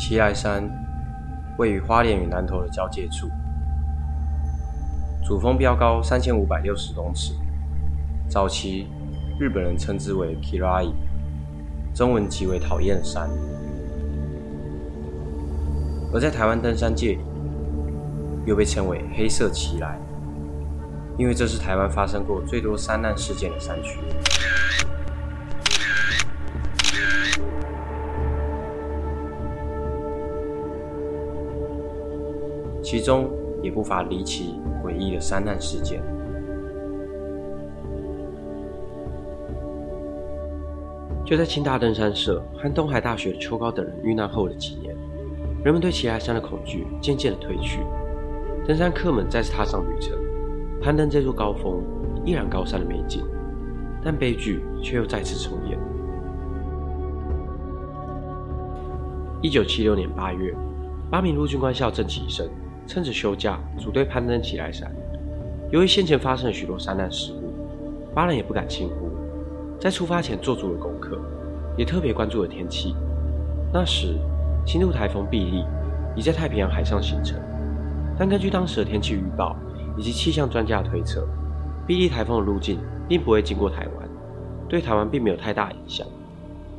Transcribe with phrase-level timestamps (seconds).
[0.00, 0.66] 奇来山
[1.58, 3.28] 位于花莲与南投的交界处，
[5.22, 7.34] 主峰标高三千五百六十公尺，
[8.26, 8.88] 早期
[9.38, 10.90] 日本人称之为 Kirai，
[11.94, 13.28] 中文即为讨厌山。
[16.14, 17.20] 而在台湾登山界里，
[18.46, 19.98] 又被称为黑色奇来，
[21.18, 23.98] 因为这是台湾发生过最多山难事件的山区。
[32.90, 33.30] 其中
[33.62, 36.02] 也不乏离奇诡异的山难事件。
[41.24, 44.92] 就在清大登山社和东海大学的邱高等人遇难后的几年，
[45.62, 47.78] 人们对奇来山的恐惧渐渐的退去，
[48.66, 50.18] 登山客们再次踏上旅程，
[50.82, 51.80] 攀登这座高峰，
[52.24, 53.22] 依然高山的美景，
[54.02, 55.78] 但悲剧却又再次重演。
[59.40, 60.52] 一九七六年八月，
[61.08, 62.50] 八名陆军官校郑启生。
[62.90, 64.90] 趁着休假，组队攀登奇来山。
[65.70, 69.10] 由于先前发生了许多山难事故，八人也不敢轻忽，
[69.78, 71.16] 在出发前做足了功课，
[71.76, 72.96] 也特别关注了天气。
[73.72, 74.16] 那时，
[74.66, 75.64] 轻度台风碧丽
[76.16, 77.38] 已在太平洋海上形成，
[78.18, 79.54] 但根据当时的天气预报
[79.96, 81.24] 以及气象专家的推测，
[81.86, 84.08] 碧丽台风的路径并不会经过台湾，
[84.68, 86.04] 对台湾并没有太大影响。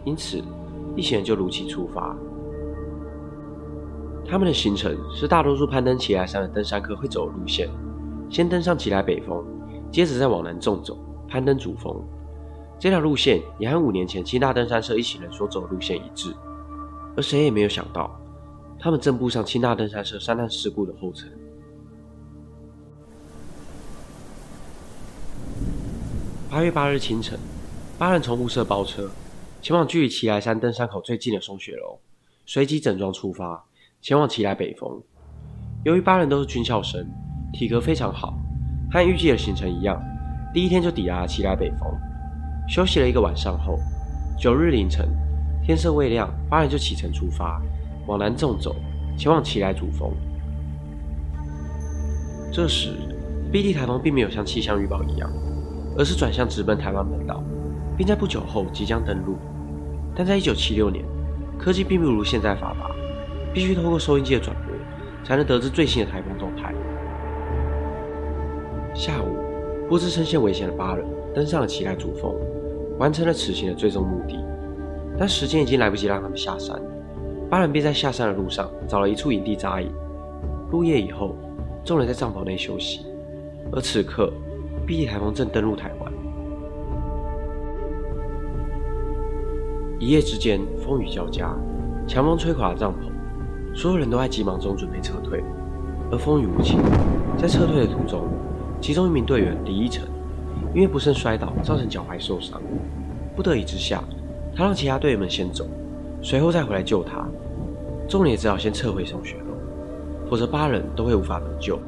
[0.03, 0.44] 因此，
[0.94, 2.14] 一行人就如期出发。
[4.32, 7.70] 他们的行程是大多数攀登奇来山的登山客会走的路线：
[8.30, 9.46] 先登上奇来北峰，
[9.92, 12.02] 接着再往南纵走，攀登主峰。
[12.80, 16.34] 这条路线也和五年前清大登山社一行人所走的路线一致。
[17.18, 18.09] 而谁也没有想到，
[18.80, 21.30] 他们正步上清大登山社山难事故的后尘。
[26.50, 27.38] 八月八日清晨，
[27.98, 29.12] 八人从雾社包车，
[29.62, 32.00] 前往距离奇来山登山口最近的松雪楼，
[32.46, 33.66] 随即整装出发。
[34.02, 35.00] 前往奇来北峰。
[35.84, 37.08] 由于八人都是军校生，
[37.53, 38.34] 体格非常好，
[38.92, 40.02] 和预计的行程一样，
[40.52, 41.81] 第一天就抵达了奇来北峰。
[42.68, 43.78] 休息了一个晚上后，
[44.40, 45.08] 九日凌晨，
[45.64, 47.62] 天色未亮，八人就启程出发，
[48.08, 48.75] 往南纵走，
[49.16, 50.12] 前往奇来主峰。
[52.52, 52.96] 这时
[53.52, 55.31] ，B 地台风并没有像气象预报一样，
[55.96, 57.44] 而是转向直奔台湾本岛，
[57.96, 59.38] 并在不久后即将登陆。
[60.16, 61.06] 但在一九七六年，
[61.59, 62.91] 科技并不如现在发达。
[63.53, 64.73] 必须通过收音机的转播，
[65.23, 66.73] 才能得知最新的台风动态。
[68.94, 69.35] 下午，
[69.89, 72.34] 不知身陷危险的八人登上了奇来主峰，
[72.97, 74.38] 完成了此行的最终目的。
[75.17, 76.81] 但时间已经来不及让他们下山，
[77.50, 79.91] 八人便在下山的路上找了一处营地扎营。
[80.69, 81.35] 入夜以后，
[81.83, 83.06] 众人在帐篷内休息。
[83.73, 84.31] 而此刻
[84.85, 86.12] 碧地台风正登陆台湾，
[90.00, 91.53] 一夜之间风雨交加，
[92.07, 93.11] 强风吹垮了帐篷。
[93.74, 95.44] 所有人都在急忙中准备撤退，
[96.12, 96.80] 而风雨无情。
[97.38, 98.28] 在撤退的途中，
[98.82, 100.04] 其中一名队员李依晨
[100.76, 102.62] 因为不慎摔倒，造成脚踝受伤。
[103.36, 104.04] 不得已之下，
[104.56, 105.66] 他让其他队员们先走，
[106.22, 107.26] 随后再回来救他。
[108.08, 111.80] 众人也只好先撤回松雪楼，否则八人都会无法得救。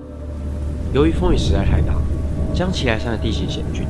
[0.94, 1.94] 由于风雨实在太大，
[2.54, 3.86] 将奇来山的地形险峻，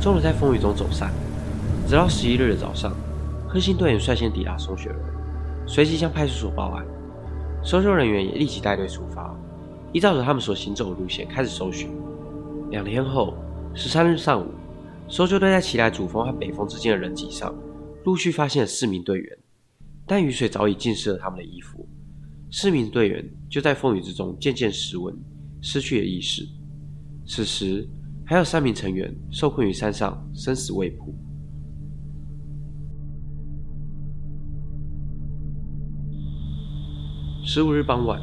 [0.00, 1.10] 众人在风雨中走散。
[1.88, 2.92] 直到十一日的早上，
[3.48, 4.96] 核心队员率先抵达松雪楼，
[5.66, 6.84] 随即向派出所报案。
[7.64, 9.34] 搜救人员也立即带队出发，
[9.92, 11.88] 依照着他们所行走的路线开始搜寻。
[12.70, 13.34] 两天后，
[13.74, 14.50] 十三日上午，
[15.08, 17.54] 搜救队在奇来主峰和北峰之间的人脊上，
[18.04, 19.38] 陆续发现了四名队员，
[20.06, 21.88] 但雨水早已浸湿了他们的衣服。
[22.50, 25.14] 四名队员就在风雨之中渐渐失温，
[25.60, 26.46] 失去了意识。
[27.24, 27.88] 此时，
[28.26, 31.14] 还有三名成员受困于山上，生死未卜。
[37.44, 38.22] 十五日傍晚，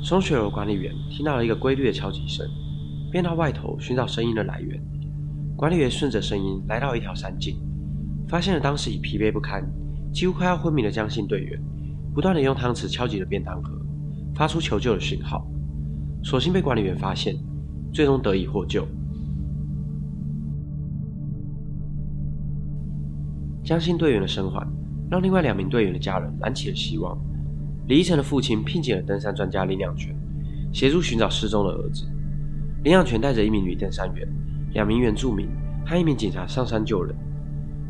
[0.00, 2.48] 松雪楼管理员听到了一个规律的敲击声，
[3.10, 4.80] 便到外头寻找声音的来源。
[5.56, 7.56] 管理员顺着声音来到一条山径，
[8.28, 9.68] 发现了当时已疲惫不堪、
[10.12, 11.60] 几乎快要昏迷的江姓队员，
[12.14, 13.76] 不断的用汤匙敲击着便当盒，
[14.36, 15.44] 发出求救的讯号。
[16.22, 17.34] 所幸被管理员发现，
[17.92, 18.86] 最终得以获救。
[23.64, 24.64] 江姓队员的生还，
[25.10, 27.18] 让另外两名队员的家人燃起了希望。
[27.90, 30.14] 李依晨的父亲聘请了登山专家林养全，
[30.72, 32.06] 协助寻找失踪的儿子。
[32.84, 34.28] 林养全带着一名女登山员、
[34.74, 35.48] 两名原住民
[35.84, 37.12] 和一名警察上山救人。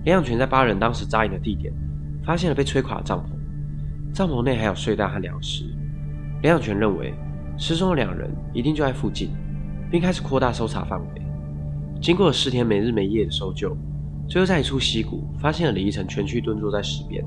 [0.05, 1.71] 林养全在八人当时扎营的地点，
[2.25, 5.67] 发现了被吹垮的帐篷，帐篷内还有睡袋和粮食。
[6.41, 7.13] 林养全认为
[7.59, 9.29] 失踪的两人一定就在附近，
[9.91, 11.23] 并开始扩大搜查范围。
[12.01, 13.77] 经过了十天没日没夜的搜救，
[14.27, 17.23] 最后在一处溪谷发现了李依晨蜷曲蹲坐在石边。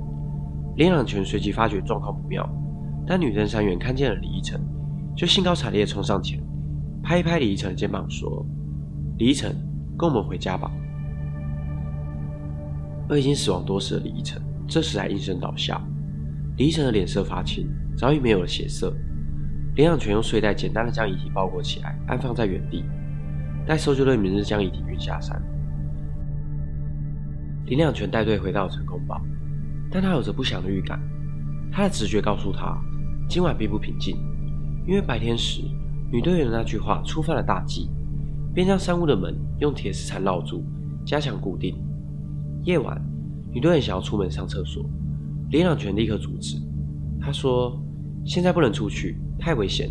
[0.75, 2.43] 林养全随即发觉状况不妙。
[3.05, 4.59] 当女登山员看见了李依晨，
[5.15, 6.41] 就兴高采烈冲上前，
[7.01, 8.45] 拍一拍李依晨的肩膀，说
[9.19, 9.55] ：“李依晨，
[9.97, 10.71] 跟我们回家吧。”
[13.09, 15.81] 而已经死亡多时的李依晨，这时才应声倒下。
[16.57, 17.67] 李依晨的脸色发青，
[17.97, 18.93] 早已没有了血色。
[19.75, 22.85] 林养全用睡袋简单的将遗体包裹起来，安放在原地，
[23.65, 25.41] 待搜救队明日将遗体运下山。
[27.65, 29.19] 林养全带队回到成功堡，
[29.91, 30.99] 但他有着不祥的预感。
[31.71, 32.77] 他的直觉告诉他，
[33.33, 34.15] 今晚并不平静，
[34.85, 35.63] 因为白天时
[36.11, 37.89] 女队员的那句话触犯了大忌，
[38.53, 40.63] 便将山屋的门用铁丝缠绕住，
[41.03, 41.75] 加强固定。
[42.61, 43.03] 夜晚，
[43.51, 44.85] 女队员想要出门上厕所，
[45.49, 46.57] 林朗全立刻阻止。
[47.19, 47.75] 他说
[48.23, 49.89] ：“现在不能出去，太危险。”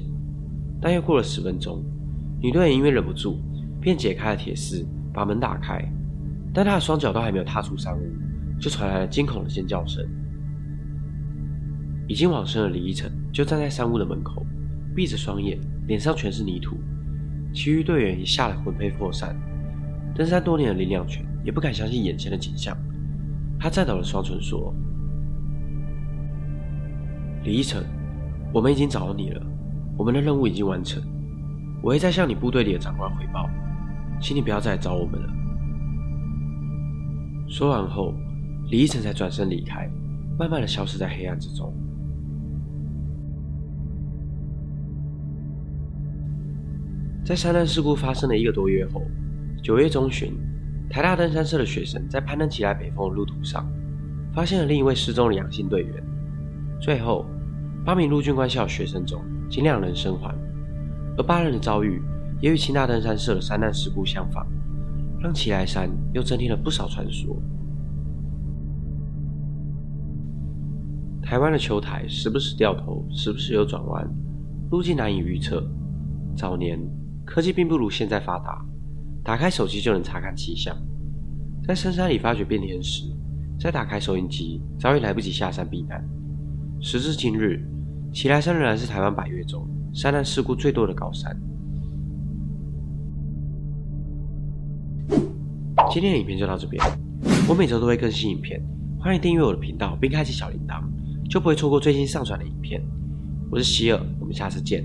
[0.81, 1.85] 但又过了十分钟，
[2.41, 3.38] 女队员因为忍不住，
[3.81, 5.85] 便解开了铁丝，把门打开。
[6.55, 8.03] 但她的双脚都还没有踏出山屋，
[8.61, 10.09] 就传来了惊恐的尖叫声。
[12.12, 14.44] 已经往生的李依晨就站在山屋的门口，
[14.94, 16.76] 闭着双眼，脸上全是泥土。
[17.55, 19.35] 其余队员也吓得魂飞魄散。
[20.14, 22.76] 登山多年的林良全也不敢相信眼前的景象，
[23.59, 24.75] 他颤抖了双唇说
[27.44, 27.82] ：“李依晨，
[28.53, 29.43] 我们已经找到你了，
[29.97, 31.03] 我们的任务已经完成，
[31.82, 33.49] 我会再向你部队里的长官汇报，
[34.20, 35.32] 请你不要再来找我们了。”
[37.49, 38.12] 说完后，
[38.69, 39.91] 李依晨才转身离开，
[40.38, 41.75] 慢慢的消失在黑暗之中。
[47.32, 49.00] 在山难事故发生的一个多月后，
[49.62, 50.34] 九月中旬，
[50.90, 53.67] 台大登山社的学生在攀登起来北峰的路途上，
[54.34, 56.05] 发现了另一位失踪的阳性队员。
[56.79, 57.25] 最后，
[57.87, 59.19] 八名陆军官校学生中，
[59.49, 60.34] 仅两人生还，
[61.17, 62.02] 而八人的遭遇
[62.38, 64.46] 也与清大登山社的山难事故相仿。
[65.19, 67.35] 让奇来山又增添了不少传说。
[71.23, 74.06] 台湾的球台时不时掉头，时不时有转弯，
[74.70, 75.67] 路径难以预测。
[76.37, 76.78] 早年
[77.25, 78.65] 科技并不如现在发达，
[79.23, 80.77] 打开手机就能查看气象。
[81.65, 83.05] 在深山里发觉变天时，
[83.59, 86.05] 再打开收音机，早已来不及下山避难。
[86.81, 87.65] 时至今日，
[88.13, 91.37] 奇来山仍然是台湾百岳中山难事故最多的高山。
[95.91, 96.83] 今天的影片就到这边，
[97.49, 98.61] 我每周都会更新影片，
[98.99, 100.83] 欢迎订阅我的频道并开启小铃铛，
[101.31, 102.83] 就不会错过最新上传的影片。
[103.51, 104.85] 我是希尔，我们下次见。